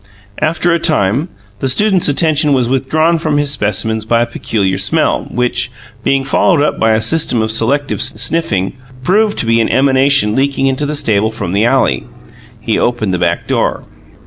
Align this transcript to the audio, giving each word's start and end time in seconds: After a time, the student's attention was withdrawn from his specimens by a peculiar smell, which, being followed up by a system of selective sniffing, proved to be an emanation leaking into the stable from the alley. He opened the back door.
After 0.41 0.71
a 0.71 0.79
time, 0.79 1.29
the 1.59 1.69
student's 1.69 2.09
attention 2.09 2.53
was 2.53 2.67
withdrawn 2.67 3.19
from 3.19 3.37
his 3.37 3.51
specimens 3.51 4.03
by 4.03 4.23
a 4.23 4.25
peculiar 4.25 4.79
smell, 4.79 5.27
which, 5.29 5.69
being 6.03 6.23
followed 6.23 6.59
up 6.59 6.79
by 6.79 6.93
a 6.93 6.99
system 7.01 7.39
of 7.39 7.51
selective 7.51 8.01
sniffing, 8.01 8.73
proved 9.03 9.37
to 9.37 9.45
be 9.45 9.61
an 9.61 9.69
emanation 9.69 10.33
leaking 10.33 10.65
into 10.65 10.87
the 10.87 10.95
stable 10.95 11.29
from 11.31 11.51
the 11.51 11.65
alley. 11.65 12.03
He 12.59 12.79
opened 12.79 13.13
the 13.13 13.19
back 13.19 13.45
door. 13.47 13.83